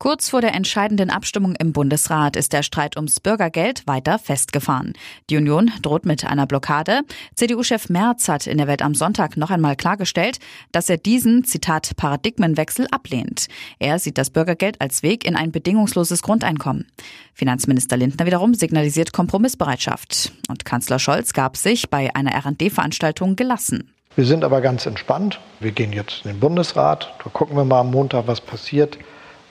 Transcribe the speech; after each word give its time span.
Kurz 0.00 0.28
vor 0.28 0.40
der 0.40 0.54
entscheidenden 0.54 1.10
Abstimmung 1.10 1.56
im 1.56 1.72
Bundesrat 1.72 2.36
ist 2.36 2.52
der 2.52 2.62
Streit 2.62 2.96
ums 2.96 3.18
Bürgergeld 3.18 3.84
weiter 3.88 4.20
festgefahren. 4.20 4.92
Die 5.28 5.36
Union 5.36 5.72
droht 5.82 6.06
mit 6.06 6.24
einer 6.24 6.46
Blockade. 6.46 7.00
CDU-Chef 7.34 7.88
Merz 7.88 8.28
hat 8.28 8.46
in 8.46 8.58
der 8.58 8.68
Welt 8.68 8.80
am 8.80 8.94
Sonntag 8.94 9.36
noch 9.36 9.50
einmal 9.50 9.74
klargestellt, 9.74 10.38
dass 10.70 10.88
er 10.88 10.98
diesen, 10.98 11.42
Zitat, 11.42 11.96
Paradigmenwechsel 11.96 12.86
ablehnt. 12.92 13.48
Er 13.80 13.98
sieht 13.98 14.18
das 14.18 14.30
Bürgergeld 14.30 14.80
als 14.80 15.02
Weg 15.02 15.26
in 15.26 15.34
ein 15.34 15.50
bedingungsloses 15.50 16.22
Grundeinkommen. 16.22 16.86
Finanzminister 17.34 17.96
Lindner 17.96 18.24
wiederum 18.24 18.54
signalisiert 18.54 19.12
Kompromissbereitschaft. 19.12 20.30
Und 20.48 20.64
Kanzler 20.64 21.00
Scholz 21.00 21.32
gab 21.32 21.56
sich 21.56 21.90
bei 21.90 22.14
einer 22.14 22.36
RD-Veranstaltung 22.36 23.34
gelassen. 23.34 23.92
Wir 24.14 24.26
sind 24.26 24.44
aber 24.44 24.60
ganz 24.60 24.86
entspannt. 24.86 25.40
Wir 25.58 25.72
gehen 25.72 25.92
jetzt 25.92 26.24
in 26.24 26.30
den 26.30 26.40
Bundesrat. 26.40 27.12
Da 27.24 27.30
gucken 27.30 27.56
wir 27.56 27.64
mal 27.64 27.80
am 27.80 27.90
Montag, 27.90 28.28
was 28.28 28.40
passiert. 28.40 28.96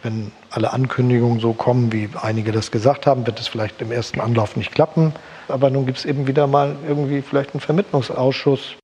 Wenn 0.03 0.31
alle 0.51 0.73
Ankündigungen 0.73 1.39
so 1.39 1.53
kommen, 1.53 1.91
wie 1.91 2.09
einige 2.21 2.51
das 2.51 2.71
gesagt 2.71 3.07
haben, 3.07 3.25
wird 3.25 3.39
es 3.39 3.47
vielleicht 3.47 3.81
im 3.81 3.91
ersten 3.91 4.19
Anlauf 4.21 4.55
nicht 4.55 4.71
klappen. 4.71 5.13
Aber 5.47 5.69
nun 5.69 5.85
gibt 5.85 5.97
es 5.99 6.05
eben 6.05 6.27
wieder 6.27 6.47
mal 6.47 6.75
irgendwie 6.87 7.21
vielleicht 7.21 7.53
einen 7.53 7.61
Vermittlungsausschuss. 7.61 8.75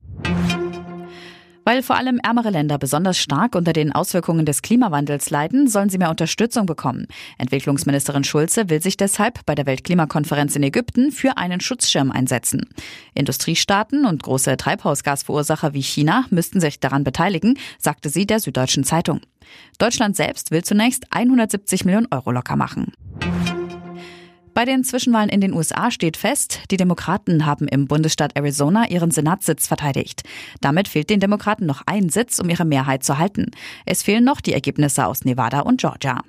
Weil 1.64 1.82
vor 1.82 1.96
allem 1.96 2.20
ärmere 2.22 2.50
Länder 2.50 2.78
besonders 2.78 3.18
stark 3.18 3.54
unter 3.54 3.72
den 3.72 3.92
Auswirkungen 3.92 4.44
des 4.44 4.62
Klimawandels 4.62 5.30
leiden, 5.30 5.66
sollen 5.66 5.88
sie 5.88 5.98
mehr 5.98 6.10
Unterstützung 6.10 6.66
bekommen. 6.66 7.06
Entwicklungsministerin 7.38 8.24
Schulze 8.24 8.68
will 8.68 8.82
sich 8.82 8.96
deshalb 8.96 9.44
bei 9.46 9.54
der 9.54 9.66
Weltklimakonferenz 9.66 10.56
in 10.56 10.62
Ägypten 10.62 11.10
für 11.10 11.36
einen 11.36 11.60
Schutzschirm 11.60 12.10
einsetzen. 12.10 12.68
Industriestaaten 13.14 14.04
und 14.04 14.22
große 14.22 14.56
Treibhausgasverursacher 14.56 15.72
wie 15.72 15.82
China 15.82 16.26
müssten 16.30 16.60
sich 16.60 16.80
daran 16.80 17.04
beteiligen, 17.04 17.58
sagte 17.78 18.10
sie 18.10 18.26
der 18.26 18.40
Süddeutschen 18.40 18.84
Zeitung. 18.84 19.20
Deutschland 19.78 20.16
selbst 20.16 20.50
will 20.50 20.64
zunächst 20.64 21.06
170 21.10 21.84
Millionen 21.84 22.08
Euro 22.10 22.30
locker 22.30 22.56
machen. 22.56 22.92
Bei 24.54 24.64
den 24.64 24.84
Zwischenwahlen 24.84 25.30
in 25.30 25.40
den 25.40 25.52
USA 25.52 25.90
steht 25.90 26.16
fest, 26.16 26.60
die 26.70 26.76
Demokraten 26.76 27.44
haben 27.44 27.66
im 27.66 27.88
Bundesstaat 27.88 28.36
Arizona 28.36 28.88
ihren 28.88 29.10
Senatssitz 29.10 29.66
verteidigt. 29.66 30.22
Damit 30.60 30.86
fehlt 30.86 31.10
den 31.10 31.18
Demokraten 31.18 31.66
noch 31.66 31.82
ein 31.86 32.08
Sitz, 32.08 32.38
um 32.38 32.48
ihre 32.48 32.64
Mehrheit 32.64 33.02
zu 33.02 33.18
halten. 33.18 33.50
Es 33.84 34.04
fehlen 34.04 34.22
noch 34.22 34.40
die 34.40 34.52
Ergebnisse 34.52 35.06
aus 35.06 35.24
Nevada 35.24 35.60
und 35.60 35.80
Georgia. 35.80 36.22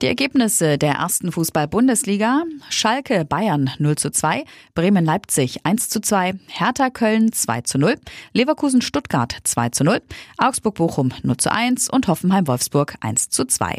Die 0.00 0.06
Ergebnisse 0.06 0.78
der 0.78 0.92
ersten 0.92 1.32
Fußball-Bundesliga: 1.32 2.44
Schalke 2.70 3.24
Bayern 3.24 3.70
0 3.80 3.96
zu 3.96 4.12
2, 4.12 4.44
Bremen 4.76 5.04
Leipzig 5.04 5.66
1 5.66 5.88
zu 5.88 6.00
2, 6.00 6.34
Hertha 6.46 6.90
Köln 6.90 7.32
2 7.32 7.62
zu 7.62 7.78
0, 7.78 7.96
Leverkusen 8.32 8.82
Stuttgart 8.82 9.36
2 9.42 9.70
zu 9.70 9.82
0, 9.82 10.00
Augsburg 10.36 10.76
Bochum 10.76 11.10
0 11.24 11.36
zu 11.38 11.50
1 11.50 11.90
und 11.90 12.06
Hoffenheim 12.06 12.46
Wolfsburg 12.46 12.94
1 13.00 13.30
zu 13.30 13.46
2. 13.46 13.78